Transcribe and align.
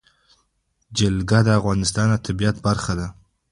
جلګه 0.97 1.39
د 1.43 1.49
افغانستان 1.59 2.07
د 2.11 2.15
طبیعت 2.25 2.55
برخه 2.67 2.93
ده. 2.99 3.07